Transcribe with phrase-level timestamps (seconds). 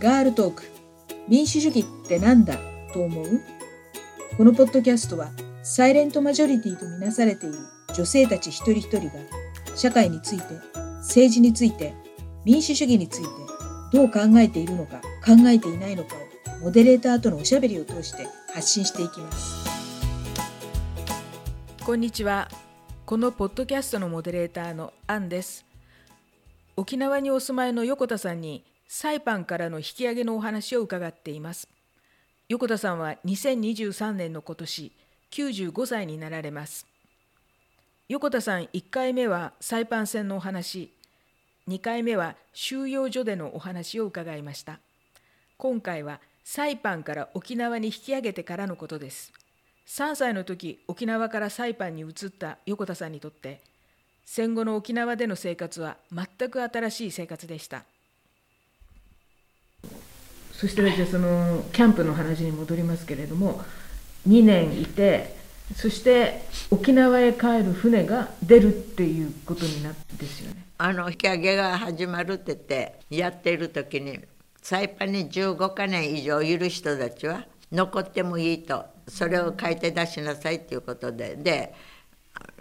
[0.00, 0.62] ガールトーク。
[1.28, 2.56] 民主主義ってなんだ？
[2.94, 3.42] と思う？
[4.38, 5.28] このポッドキャストは
[5.62, 7.58] サイレントマジョリティとみなされている
[7.94, 9.12] 女性たち一人一人が
[9.76, 10.44] 社会について
[11.00, 11.92] 政治について
[12.46, 13.28] 民主主義について
[13.92, 19.68] どう考えているのか考えていないのかをモデレーターとのおしゃべりを通して発信していきます。
[21.84, 22.48] こんにちは。
[23.04, 25.66] このポッドキャストのモデレーターのアンです。
[26.78, 31.68] 沖縄にお住まいの横田さんにサイパンからの引き上げのお話を伺っています。
[32.48, 34.92] 横田さんは2023年の今年
[35.30, 36.88] 95歳になられます。
[38.08, 40.92] 横田さん1回目はサイパン戦のお話
[41.68, 44.80] 2回目は収容所でのお話を伺いました。
[45.56, 49.32] 今回はサイパンから沖縄に引き上げてからのことです。
[49.86, 53.60] 3歳の時沖縄からサイパンに移った横田さんにとって
[54.24, 57.84] 戦後の沖縄での生活は全く新しい生活でした。
[60.60, 63.62] そしてじゃそのキャンプの話に戻りますけれども
[64.28, 65.34] 2年いて
[65.74, 70.66] そして沖縄へ帰る船が出るっていうことになってですよね。
[70.76, 74.20] あの引き上げが始まるって言ってやってる時に
[74.60, 81.74] サイパンに15か年以上いる人たちは残ってもいいとそれを書いて出しなさいっていうことでで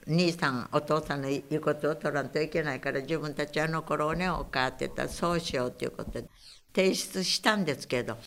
[0.08, 6.30] 兄さんお父さんの言うことを取らんといけないから自分たちは残ろうねおかって言ったらそうしようっていうことで。
[6.74, 8.18] 提出したんですけど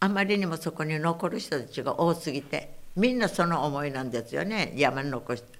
[0.00, 5.58] あまりにもそこに残る人たちが多すぎてみんなその思いなんですよね山に残して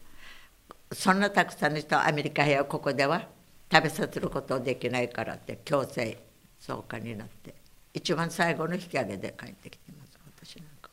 [0.93, 3.29] そんなたくさんの人はアメリカやここでは
[3.73, 6.19] 食べさせることできないからって強制
[6.59, 7.55] 送還になって
[7.95, 10.91] 一番最後の引き上げで帰ってきてます私なんか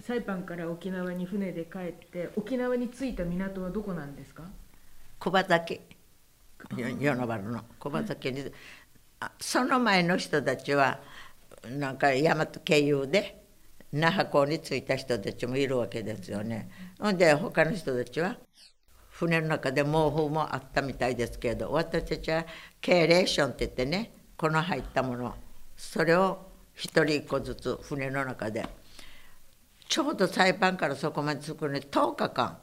[0.00, 4.44] サイパンから沖縄に船で帰って沖縄に着いた港はどこなんですか？
[5.18, 5.80] 小畑。
[6.76, 8.52] 与野原の小畑に
[9.40, 11.00] その前の人たちは
[11.68, 13.42] なんか大和経由で
[13.92, 16.68] 那覇港に着いた人たちもいるわけですよね。
[17.00, 18.36] ほんで他の人たちは
[19.10, 22.44] 船の中で毛布もあったみたいですけど私たちは
[22.80, 25.34] ケーレーションって言ってねこの入ったもの
[25.76, 26.38] それを
[26.74, 28.68] 一人一個ずつ船の中で
[29.88, 32.58] ちょうどサイパンからそこまで着くのに10日間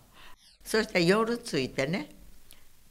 [0.63, 2.09] そして夜着いてね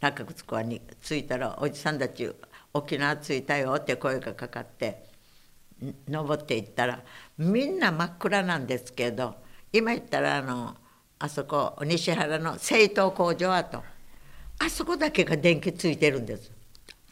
[0.00, 2.30] 中城湾に着いたらおじさんたち
[2.76, 5.04] 沖縄着いたよって声がかかって
[6.08, 7.00] 登っていったら
[7.38, 9.36] みんな真っ暗なんですけど
[9.72, 10.74] 今言ったらあの
[11.20, 13.80] あそこ西原の製糖工場跡
[14.58, 16.52] あそこだけが電気ついてるんです。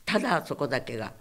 [0.05, 1.12] ただあそこだけが。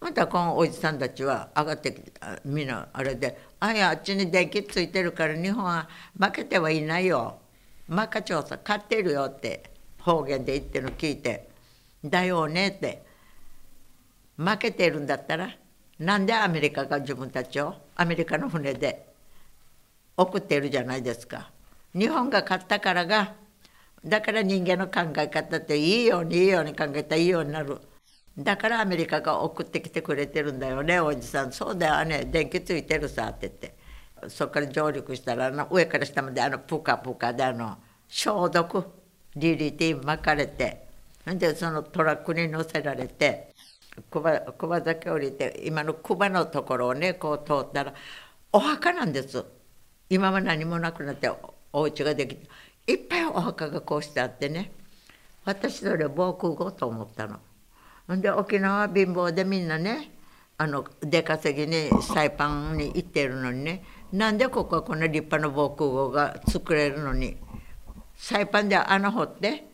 [0.00, 2.12] またこのおじさんたちは上がってきて
[2.44, 5.88] みんなあれで「あいやあっちに電気ついてるから日本は
[6.18, 7.40] 負けてはいないよ。
[7.88, 11.48] マカ調査勝ってるよ」って方言で言ってるの聞いて
[12.04, 13.07] 「だよね」って。
[14.38, 15.50] 負けてるんだったら
[15.98, 19.08] なんでアメリカが自分たちをアメリカの船で
[20.16, 21.50] 送っているじゃないですか。
[21.92, 23.34] 日本が勝ったからが
[24.04, 27.78] だから人間の考え方っていいようにいいように考えたらいいようになる。
[28.38, 33.74] だからアメリカが送ってきてくれてるんだよねおじさんそうだよね電気ついてるさって言って
[34.28, 38.84] そこから上陸したら上から下まであのプカプカであの消毒
[39.34, 40.86] リリティ巻かれて
[41.26, 43.47] でそのトラックに乗せられて
[44.10, 47.94] 小葉崎降りて今のクバのところをねこう通ったら
[48.52, 49.44] お墓なんです
[50.10, 51.30] 今は何もなくなって
[51.72, 52.48] お家ができて
[52.86, 54.72] いっぱいお墓がこうしてあってね
[55.44, 57.38] 私それ防空壕と思ったの。
[58.16, 60.10] んで沖縄は貧乏でみんなね
[60.56, 67.36] あの出稼ぎにサイパンに行ってるのにねなんでここはこんな立派な防空壕が作れるのに
[68.16, 69.67] サイパンで穴掘って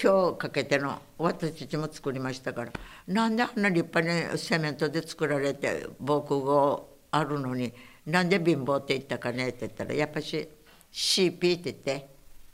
[0.00, 2.72] 今日かけての私たちも作りましたから。
[3.06, 7.72] なんであんな立派にセメントで作られて防空壕あるのに
[8.06, 10.48] なんで貧乏って言ったかねって言ったらやっぱし
[10.92, 12.08] CP って言って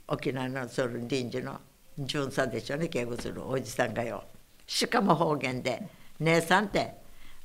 [0.07, 1.59] 沖縄のその臨時の
[1.97, 4.23] 巡査でしょうね警護するおじさんがよ。
[4.67, 5.81] しかも方言で
[6.19, 6.95] 「姉さんって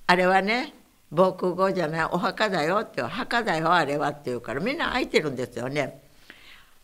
[0.06, 0.75] あれはね
[1.10, 6.05] 防空壕じゃないお墓だよ」って「墓だよあれは」って言うからみんな空いてるんですよね。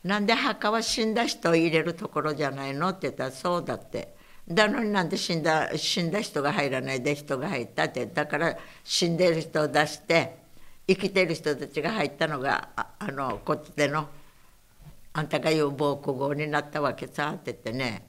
[0.05, 2.89] なんで墓は死んだ人を入れるところじゃないの？
[2.89, 4.15] って言ったらそうだって。
[4.49, 7.85] だのになんで死んだ死んだ人が入らないで人が入った？
[7.85, 10.37] ってだから死んでる人を出して
[10.89, 14.09] 生きてる人たちが入ったのがああのこっちでの
[15.13, 18.09] あんたが言う防空壕になったわけさって言ってね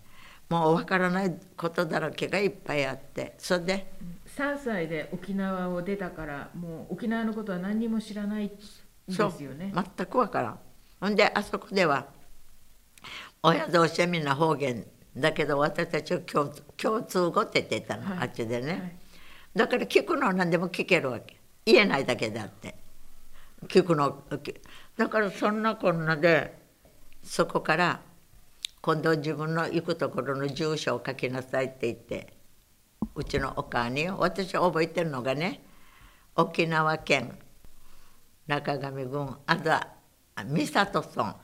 [0.50, 3.94] もう分からないことだらけがいっぱいあってそれで。
[4.36, 8.56] 3歳で沖縄を出たからもう沖縄のことは何にも知らないで
[9.07, 9.72] すよね。
[9.72, 10.60] 全く分からん
[11.04, 12.06] ほんであそこでは
[13.42, 19.00] 親同士はみんな方言だけど私たちは共共通語って言ってたの、はい、あっちでね、
[19.54, 21.36] だから聞くのは何でも聞けるわけ。
[21.66, 22.76] 言えないだけであって。
[23.68, 24.24] 聞くの
[24.96, 26.58] だからそんなこんなで
[27.22, 28.00] そこから
[28.80, 32.34] 今度自分の行くところの住所を書きなさいって言って
[33.14, 35.64] うちのお母に私覚えてるのがね
[36.38, 37.38] 沖縄県
[38.48, 39.93] 中上郡あざ
[40.36, 41.36] 三郷村、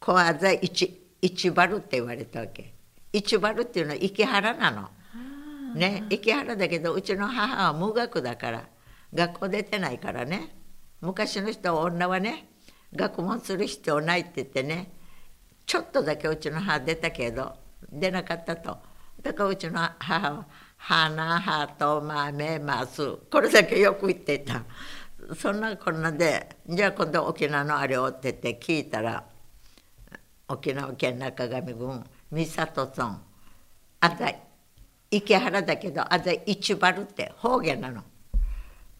[0.00, 2.74] 小あざ一一原って言われたわけ。
[3.12, 4.88] 一原っていうのは池原なの。
[5.74, 8.64] ね池原だけどうちの母は無学だから
[9.14, 10.56] 学校出てないからね。
[11.00, 12.48] 昔の人女はね
[12.94, 14.90] 学問する必要ないって言ってね
[15.66, 17.54] ちょっとだけうちの母出たけど
[17.92, 18.78] 出なかったと。
[19.22, 20.46] だからうちの母は
[20.78, 24.64] 「花葉と豆ます」これだけよく言ってた
[25.34, 29.24] そんなこんなでじゃあ今度沖縄のあれをって言って聞いたら
[30.48, 33.20] 沖縄県中上郡三郷村
[34.00, 34.32] あざ
[35.10, 38.02] 池原だけどあざ一原って方言なの。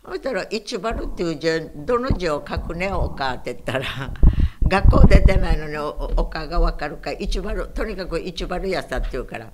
[0.04, 3.84] そしたら「一丸」っていう字どの字を書くねおかって言ったら
[4.66, 9.50] 学校出てないのにおかが分かるか一丸とにかく一丸やさって言うから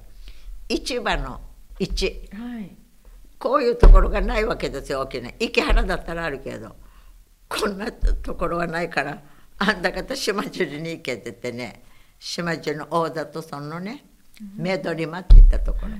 [0.69, 1.41] 市場の
[1.79, 2.77] 一、はい、
[3.47, 5.33] こういうところがないわけですよ沖縄。
[5.39, 6.75] 池原だったらあるけど。
[7.49, 9.23] こんなところはないから
[9.59, 11.85] あんた方島尻に行けって言ってね
[12.19, 14.05] 島尻の大里村のね
[14.57, 15.93] 目取り間って言ったところ、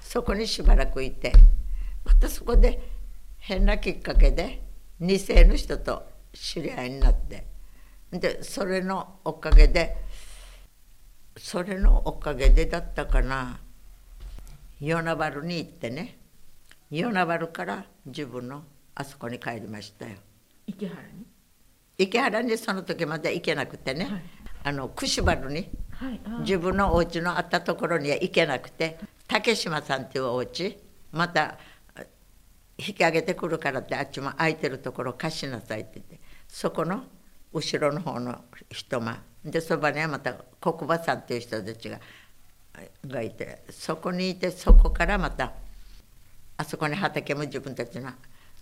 [0.00, 1.32] そこにしばらくいて
[2.04, 2.78] またそこで
[3.38, 4.62] 変なきっかけで
[5.00, 7.46] 2世の人と知り合いになって。
[8.12, 9.96] でそれのおかげで
[11.38, 13.60] それのおかげでだったかな。
[14.78, 16.18] 与那原に行ってね。
[16.90, 18.62] 与那原から自分の
[18.94, 20.16] あそこに帰りましたよ。
[20.66, 21.26] 池原に？
[21.98, 24.22] 池原にその時まで行けなくてね、はい、
[24.64, 30.78] あの串原に、はい、自分のお家のあったところには行けなくて竹島さんっていうお家
[31.12, 31.58] また
[32.78, 37.04] 引き上げてくるからってあっちも空いてるところ貸しなさいって言ってそこの
[37.52, 41.98] 後ろの方の人間でそばにはまた国馬さんっていう人たちが
[43.06, 45.54] がいてそこにいてそこからまた
[46.56, 48.10] あそこに畑も自分たちの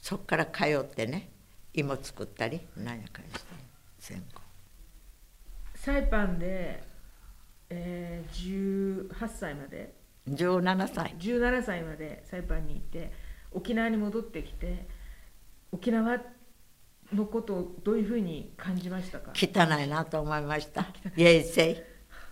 [0.01, 1.31] そこから通ってね
[1.73, 3.39] 芋作ったり何やかんして
[3.99, 4.41] 先行
[5.77, 6.83] サイパンで、
[7.69, 9.95] えー、18歳まで。
[10.29, 11.15] 17歳。
[11.19, 13.13] 17歳までサイパンにいて
[13.53, 14.89] 沖縄に戻ってきて
[15.71, 16.19] 沖縄
[17.13, 19.33] のことをどういうふうに感じましたか？
[19.35, 20.87] 汚いなと思いました。
[21.19, 21.85] 衛生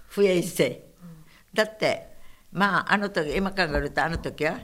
[0.07, 2.17] 不衛生、うん、だって
[2.51, 4.59] まああの時今考えるとあの時は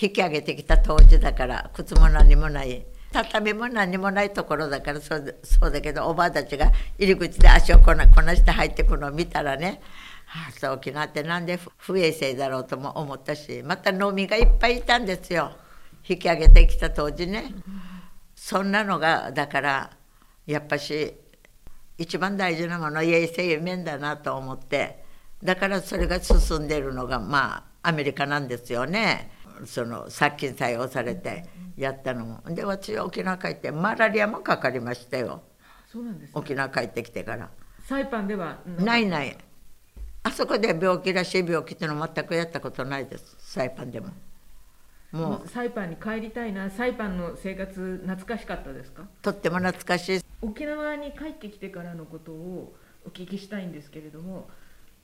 [0.00, 2.84] 引き上げてきた当時だから靴も何もない。
[3.12, 9.80] 畳も何もないところだからそうそうだけどおばあたちが入り口で足をこなこなして入ってくのを見たらね
[10.26, 15.52] ああそう沖縄ってなんで不衛生だろうとも思ったしまた飲みがいっぱいいたんですよ。
[16.08, 17.54] 引き上げてきた当時ね。
[18.34, 19.90] そんなのがだから
[20.44, 21.14] やっぱし
[21.96, 25.04] 一番大事なもの衛生面だなと思って。
[25.40, 29.30] だからそれが進んでるのがまあアメリカなんですよね。
[29.64, 31.44] その殺菌作用されて
[31.76, 32.42] やったのも。
[32.54, 35.42] で私沖縄帰ってマラリアもかかりましたよ。
[35.90, 37.50] そうなんです、ね、沖縄帰ってきてから。
[37.86, 39.36] サイパンではないない。
[40.22, 43.36] あそこで病気らしい病気っていうの全くやったことないです。
[43.38, 44.08] サイパンでも。
[45.12, 46.70] もうサイパンに帰りたいな。
[46.70, 49.02] サイパンの生活懐かしかったですか？
[49.22, 50.20] とっても懐かしい。
[50.42, 52.74] 沖縄に帰ってきてからのことを
[53.06, 54.48] お聞きしたいんですけれども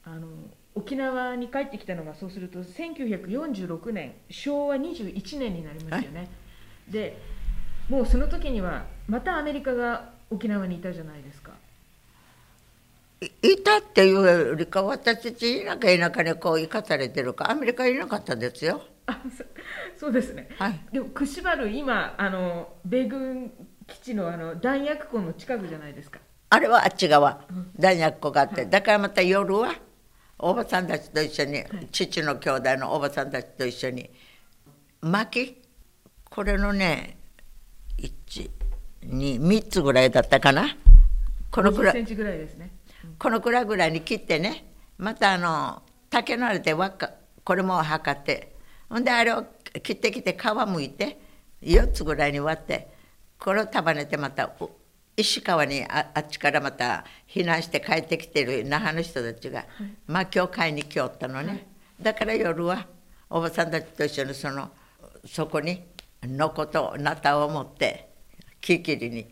[0.03, 0.27] あの
[0.75, 6.29] 沖縄に帰ってきたのがそうすると1946年昭和21年になりますよね、
[6.89, 7.21] で
[7.89, 11.53] もうその時にはまたアメリカが沖縄にいたじゃないですか。
[13.21, 18.81] いたっていうよりか私たち田舎田舎にこう生かされてるかアメリカいなかったですよ。
[19.07, 19.21] あ
[19.99, 23.53] そうですね、はい、でも串原今あの米軍
[23.87, 26.21] 基地のあの弾薬庫の近くじゃないですか。
[26.49, 29.75] あれはあっち側、うん、弾薬庫があって、はい、だからまた夜は
[30.43, 34.11] おばさんたちと一緒に、はい、父の兄弟のおばさんたちと一緒に。
[35.03, 35.63] 薪
[36.29, 37.19] これのね
[39.03, 40.77] 123つぐらいだったかな？
[41.51, 42.05] このくらい。
[42.05, 42.71] ぐらいですね、
[43.05, 44.73] うん、このくらいぐらいに切ってね。
[44.99, 47.11] またあの竹のあれで輪っか
[47.45, 48.57] これも測って。
[48.89, 49.45] ほんであれを
[49.83, 51.21] 切ってきて皮むいて
[51.63, 52.89] 4つぐらいに割って
[53.39, 54.51] これを束ねてまた
[55.17, 59.67] 石川にああっちからまた避難して帰ってきてる那覇の人たちが、はい、
[60.07, 61.67] まあ今日買いに来よったのね、はい、
[62.01, 62.87] だから夜は
[63.29, 64.71] おばさんたちと一緒にその
[65.25, 65.83] そこに
[66.23, 68.11] のことなたを持って
[68.61, 69.27] 木切りに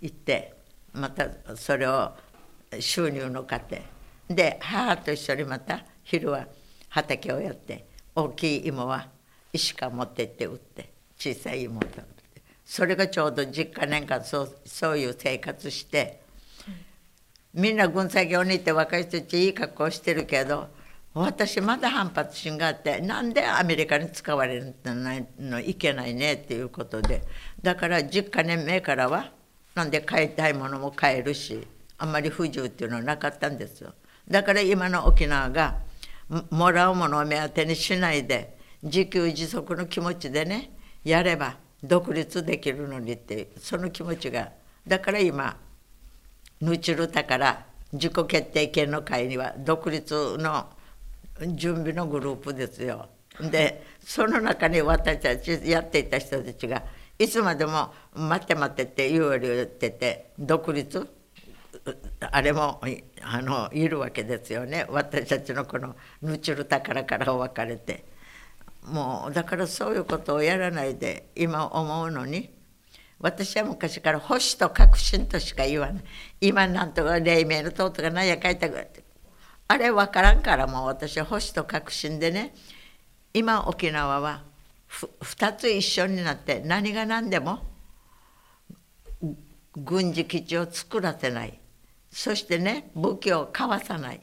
[0.00, 0.54] 行って
[0.92, 2.12] またそれを
[2.78, 3.82] 収入の糧。
[4.28, 6.46] で母と一緒にまた昼は
[6.88, 9.08] 畑をやって大きい芋は
[9.52, 12.00] 石川持ってって売って小さい妹
[12.70, 16.20] それがちょうど10か年間そうそういう生活して
[17.52, 20.68] みんな軍作業に行って若い人たちいい格好してるけど
[21.12, 24.76] 私まだ反発心があってなんでアメリカに使われる
[25.40, 27.24] のいけないねっていうことで
[27.60, 29.32] だから10か年目からは
[29.74, 31.66] なんで買いたいものも買えるし
[31.98, 33.94] あんまり不自由っていうのはなかったんですよ。
[34.28, 35.78] だから今の沖縄が
[36.50, 40.70] もらうものを目当てにしないで自給自足の気持ちでね
[41.02, 44.50] やれば独立できるのにってその気持ちが。
[44.86, 45.56] だから今
[46.60, 50.68] ヌチルタから自己決定権の会には独立の
[51.54, 53.08] 準備のグループですよ。
[53.40, 56.82] でその中に私たちやっていた人たちが
[57.18, 61.08] いつまでも「待って待って」って言うより言ってて独立
[62.20, 62.80] あれも
[63.22, 64.86] あのいるわけですよね。
[64.88, 68.09] 私たちのこのヌチュル宝から別れて。
[68.90, 72.58] もうだからそういうことをやらないで今思うのに。
[73.22, 76.04] 私は昔から保守と革新としか言わない。
[76.40, 78.80] 今なんとか黎明の塔とか何や書いたか
[79.68, 82.54] あれ分からんからもう私は保守と革新でね。
[83.34, 84.42] 今沖縄は
[84.88, 87.60] 2つ一緒になって何が何でも
[89.76, 91.60] 軍事基地を作らせない。
[92.10, 94.20] そしてね武器を買わさない。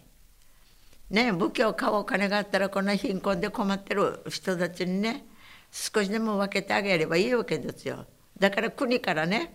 [1.09, 5.25] ね武器を買うお金があったらこんな貧困で困ってる人たちにね
[5.71, 8.05] 少しでも分けてあげればいいわけですよ。
[8.39, 9.53] だから国からね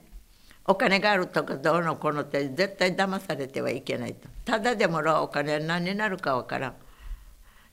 [0.67, 4.29] お金があるとかどうのこうのって絶対騙されてはいけないと。
[4.45, 6.75] ただでもらうお金は何になるかわからん。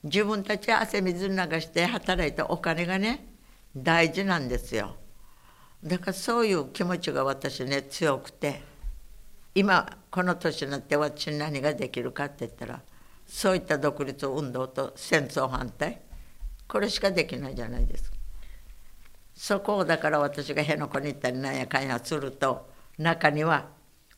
[0.03, 3.27] 自分たち汗水流して働いたお金がね
[3.75, 4.95] 大事なんですよ。
[5.83, 8.61] だからそういう気持ちが私ね強くて
[9.55, 12.81] 今この年になって私に何ができるかって言ったら
[13.29, 16.01] そういった独立運動と戦争反対。
[16.67, 18.17] これしかできないじゃないですか。
[19.35, 23.67] そこをだから私が辺野古に行ったりなんやかんやすると中には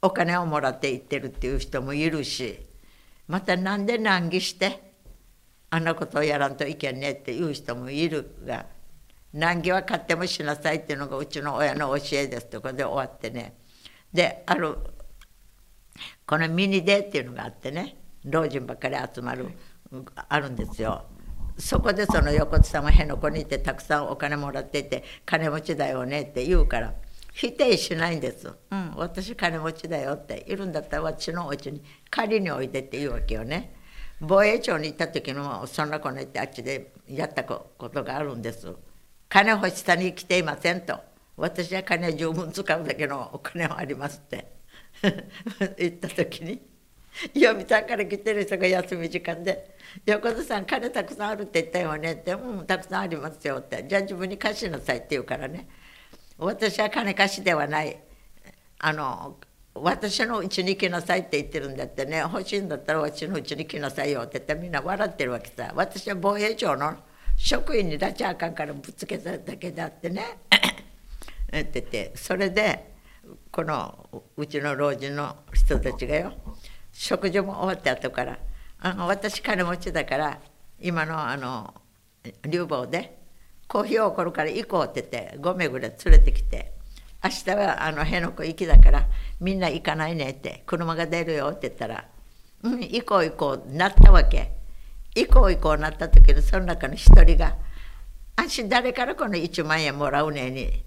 [0.01, 2.65] お金をもらって行ってるっていう人もいるし
[3.27, 4.93] またなんで難儀して
[5.69, 8.65] あんなことをやらんといけんねっていう人もいるが
[9.31, 13.55] 難儀は買ってもしなさいっていうのがうちの親の教えですとかで終わってね。
[14.11, 14.77] である
[16.25, 18.00] このミニデーっていうのがあってね。
[18.25, 19.47] 老人ばっかり集まる
[20.29, 21.05] あるんですよ。
[21.57, 26.93] そこでその横津さんは辺野古にいてたくさんお金もらっていて金持ちだよねって言うから。
[27.33, 28.51] 否定しないんです。
[28.71, 33.73] うん、私金持ちだよっているんだったら私のお家に借りにおいでって言うわけよね。
[34.19, 38.75] 防衛庁に行った時のそんな子のってあっちでやったことがあるんです。
[39.29, 40.99] 金欲しさに来ていませんと。
[41.37, 44.51] 私は金十分使うだけのお金はありますって
[45.79, 46.61] 言った時に
[47.33, 49.75] 読谷から来てる人が休み時間で
[50.05, 55.67] 「横田さん金たくさんあるって言ったよね」って「うんたくさんありますよ」って「じゃあ自分に貸しなさい」って言うからね
[56.37, 57.97] 私は金貸しではない
[58.79, 59.37] あの
[59.73, 65.71] 私のうちに来なさいって言ってるんだってね欲しいんだったら私のうちに来なさいよって言ってみんな笑ってるわけさ。
[65.75, 66.97] 私は防衛庁の
[67.37, 70.39] 職員に拉致あかんからぶつけただけであってね。
[71.47, 72.91] って言ってそれで
[73.51, 76.33] このうちの老人の人たちがよ
[76.91, 78.39] 食事も終わった後から。
[78.83, 80.39] あの私金持ちだから
[80.79, 81.71] 今のあの
[82.47, 83.19] 流房で
[83.67, 86.73] コーヒーをこるから行こうって言って5名ぐらい連れてきて
[87.23, 89.07] 明日はあの辺野古行きだから
[89.39, 92.05] みんな行かないねって車が出るよって言ったら
[92.63, 94.51] 「うん行こう行こう」なったわけ。
[95.13, 97.57] 行こう行こうなった時にその中の一人が
[98.37, 100.83] 「あし誰からこの1万円もらうねに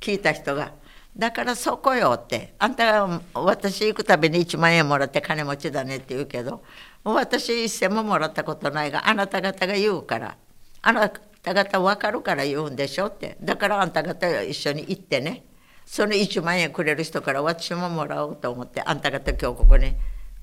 [0.00, 0.72] 聞いた人が
[1.16, 6.62] 「だからそこよ」って「あんたが私行くたびに1万円もらって金持ちだね」って言うけど
[7.04, 10.36] 私一銭ももらったことないがあなた方が言うから。
[10.82, 13.36] あなた方分かるから言うんでしょって。
[13.40, 15.44] だからあんた方一緒に行ってね。
[15.86, 19.94] その1万円くれる人から私ももらおうと思ってあんた方今日ここに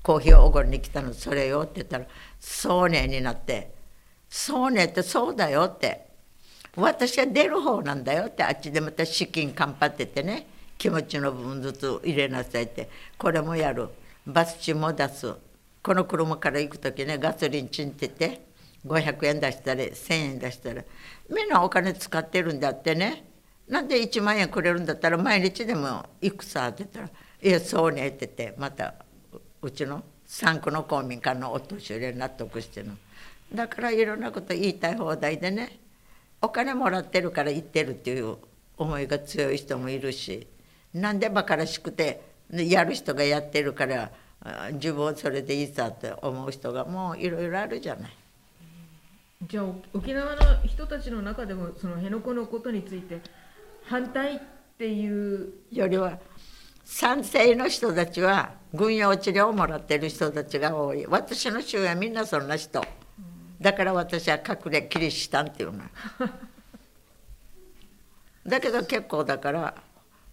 [0.02, 1.12] コーヒーをおごりに来たの。
[1.12, 2.06] それよって言ったら
[2.40, 3.72] 「そうね」になって
[4.28, 6.08] 「そうね」ってそうだよって。
[6.76, 8.44] 私は出る方なんだよって。
[8.44, 10.46] あっちでまた資金かんぱっててね。
[10.80, 12.88] 気持ちの部分ずつ入れなさいって。
[13.18, 13.90] これもやる。
[14.26, 15.30] バス賃も出す。
[15.82, 18.46] この車から行く時ねガソリンチンってて
[18.86, 20.82] 500円出したり1,000円出したら
[21.28, 23.24] みんなお金使ってるんだってね。
[23.68, 27.10] なんで1万円くれるんだったら毎日でも行くさって言ったら
[27.42, 28.94] 「いやそうね」って言ってまた
[29.60, 32.94] うちの3区の公民館のお年寄りは納得してるの。
[33.54, 35.78] だからいろんなこと言いたい放題でね
[36.40, 38.38] お金もらってるから言ってるっていう
[38.78, 40.46] 思いが強い人もいるし。
[40.94, 44.10] なんで馬鹿らしくてやる人がやってるから
[44.72, 48.10] 自分はそれでいいさって思う人がもういろいろあるじゃない。
[49.46, 53.20] じゃあお沖縄の人たちの中でもその辺野古のことについて
[53.84, 54.40] 反対っ
[54.76, 56.18] ていうよりは
[56.84, 61.06] 賛成の人たちは軍用治療をもらってる人たちが多い。
[61.06, 62.82] 私の周囲はみんなそんな人。
[63.60, 65.84] だから私は隠れキリシタンっていうの。
[68.46, 69.74] だけど結構だから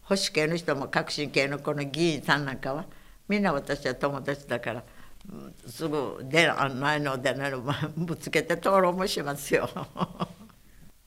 [0.07, 2.85] 保守系の人も革新系のこの議員さんなんかは
[3.27, 4.83] みんな私は友達だから
[5.29, 9.69] うんすぐ出ないの出ないのまあぶつけて討論もしますよ。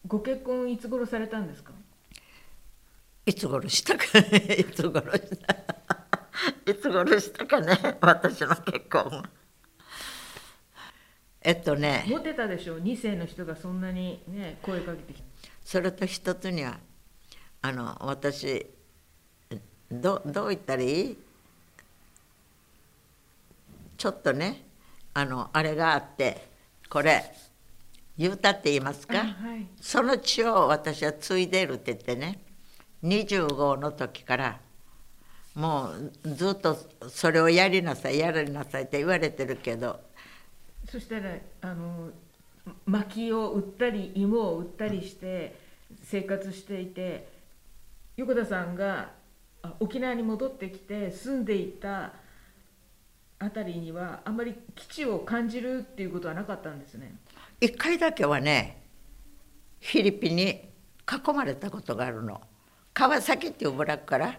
[0.07, 1.73] ご結婚いつ頃されたんですか？
[3.25, 4.57] いつ頃したかね？
[4.59, 5.57] いつ頃した
[6.71, 7.79] いつ頃したかね？
[8.03, 9.23] 私の結婚。
[11.41, 12.05] えっとね。
[12.07, 12.77] モテたでしょ？
[12.77, 15.29] う2世の人がそんなにね声かけてきて。
[15.65, 16.79] それと一つには
[17.63, 18.67] あの私
[19.91, 21.17] どどう言ったらいい？
[23.97, 24.65] ちょっとね
[25.15, 26.49] あのあれがあって
[26.89, 27.35] これ
[28.17, 29.67] 言うたって言いますか、はい。
[29.81, 32.39] その血を私は継いでるって言ってね
[33.03, 34.61] 25の時から
[35.55, 35.91] も
[36.25, 36.79] うずっと
[37.09, 40.01] それをやりなさいやりなさいって言われてるけど
[40.89, 42.11] そしたらあの
[42.87, 45.59] 薪を売ったり芋を売ったりして
[46.05, 47.29] 生活していて
[48.17, 49.11] 横田さんがあ
[49.79, 52.13] 沖縄に戻ってきて住んでいた
[53.39, 57.15] あたりにはあんまり基地を感じるっていうことはなかったんですね。
[57.61, 58.83] 一回だけはね
[59.81, 60.45] フィリピンに
[61.11, 62.41] 囲まれたことがあるの。
[62.93, 64.39] 川崎っていう村から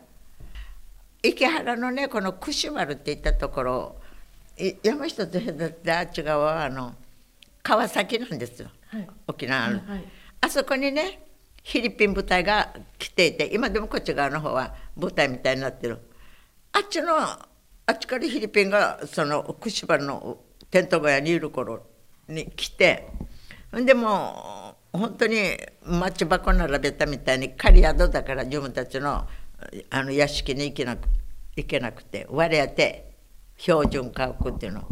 [1.24, 3.96] 池原のねこの串丸っていったところ
[4.58, 6.94] い山下と隔ってあっち側はあの
[7.64, 8.70] 川崎なんですよ。
[8.88, 9.08] はい。
[9.28, 10.04] 沖縄の、はい。
[10.42, 11.28] あそこにね
[11.64, 16.00] フィリピン部隊が来ていて今でもこっち側の方は部隊みたいになってる。
[16.74, 17.48] あっちのあ
[17.92, 20.38] っちからフィリピンがその串原の
[20.70, 21.86] テント小屋にいる頃
[22.28, 23.08] に来て
[23.72, 29.28] ほんでもう本当にマッチ箱並べたみたいに狩宿だから自分たちの
[29.90, 31.08] あの屋敷に行けなく
[31.56, 33.12] 行けなくて割れて
[33.58, 34.84] 標準家屋っていうの。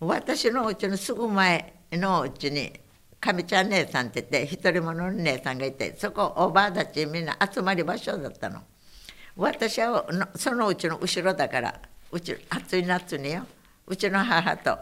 [0.00, 2.72] 私のうちのすぐ前のうちに
[3.20, 8.62] 上ちゃん姉さんって言って一人者の姉さんがいてそこおばあたちみんな集まり場所だったの。
[9.36, 10.04] 私は
[10.34, 13.46] そのうちの後ろだからうち暑い夏によ
[13.86, 14.78] うちの母と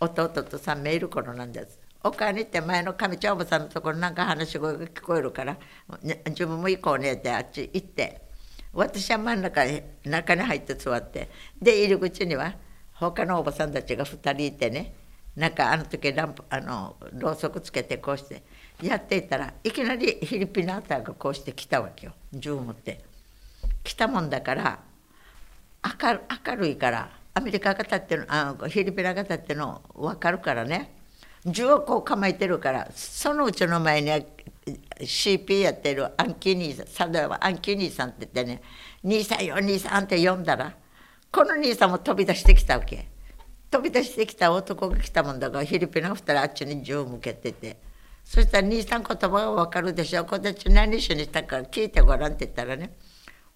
[0.00, 1.78] 弟と3名いる頃なんです。
[2.02, 5.56] 丘に行って前の上ちゃんおばさんのところなんか話し声が聞こえるから
[6.02, 8.22] ね自分も行こうねってあっち行って
[8.72, 11.28] 私は真ん中に中に入って座って
[11.60, 12.54] で入り口には
[12.94, 14.94] 他のおばさんたちが2人いてね
[15.38, 18.42] なんかあの時ランプあのろうそくつけてこうして
[18.82, 22.12] やっていたらいきなりフィリピンのあたりがこうして来たわけよ。
[22.32, 23.04] 銃持って。
[23.84, 24.80] 来たもんだから
[26.02, 30.92] 明る明るいからアメリカが立ってるあフィリピンが立っての分かるからね。
[31.46, 34.10] 銃をこう構えてるからそのうちの前に
[35.00, 38.60] CP やってるアンキー兄さん佐渡はアンキー兄さんって言ってね
[39.04, 40.74] 「兄さんよ兄さん」って呼んだら
[41.30, 43.06] この兄さんも飛び出してきたわけ。
[43.70, 47.76] 飛び出してきた男が来たもんだからフィリピンの二人あっちに銃を向けてて。
[48.28, 52.92] そしたら兄さん言葉が分かるでしょこたち何しにしたか聞いてごらんって言ったらね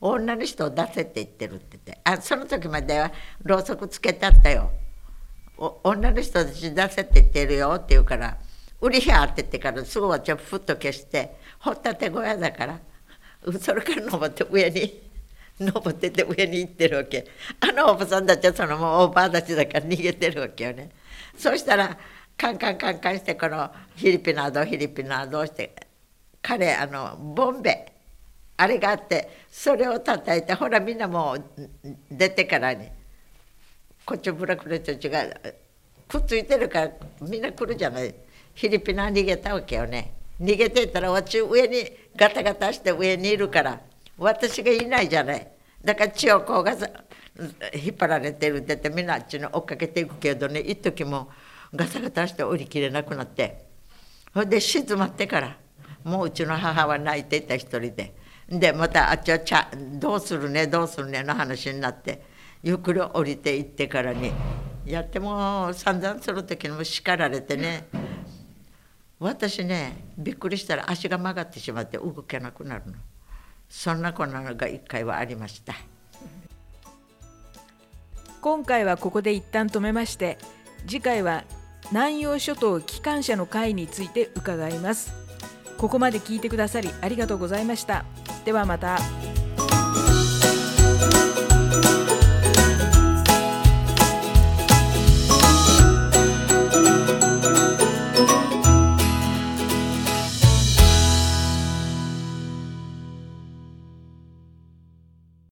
[0.00, 2.00] 女の人を出せって言ってるって言って。
[2.04, 4.72] あその時まではろうそくつけてあったよ。
[5.84, 8.38] 女の人たち出せって言ってるよって言うから
[8.80, 12.80] 「売りや」って言ってからすぐはちょっとふっと消して掘ったて小屋だから
[13.60, 15.02] それから登って上に
[15.60, 17.26] 登ってて上に行ってるわけ。
[17.60, 20.90] あのおばさんたちはそのもうおばあたちだから逃げてるわけよね。
[21.36, 21.96] そしたら
[22.36, 25.74] カンカンカンカンしてこのフィリピナードフィリピナードして
[26.40, 27.92] 彼あのボンベ
[28.56, 31.44] あれがあってそれを叩いてほらみんなもう
[32.10, 32.88] 出てからに
[34.04, 35.24] こっちブラックの人たちが
[36.08, 38.14] くっついてるからみんな来るじゃない。
[38.54, 40.14] フィリピナー逃げたわけよね。
[40.40, 43.80] 逃げてたら私上にガタガタして上にいるから。
[44.22, 45.48] 私がいないじゃない。
[45.84, 46.88] だから千代子がさ
[47.74, 51.28] 引っ張られてるって言ってみんなあっちに追っかけていくけどね一時も
[51.74, 53.66] ガタガタして降りきれなくなって。
[54.32, 55.56] ほんで静まってから
[56.04, 58.14] もううちの母は泣いていた一人で。
[58.48, 62.22] でまたあっちはちゃどうするねどうするねの話になって
[62.62, 64.30] ゆっくり降りていってからに
[64.84, 67.88] やっても散々する時にも叱られてね。
[69.18, 72.94] 私ねびっくりしたら足が曲がってしまって動けなくなるの。
[73.72, 75.74] そんなこんなのが一回はありました。
[78.42, 80.36] 今回はここで一旦止めまして
[80.86, 81.44] 次回は
[81.90, 85.14] 南洋諸島機関車の会について伺います。
[85.78, 88.04] ここまで聞いてくださりありがとうございました。
[88.44, 88.98] ではまた。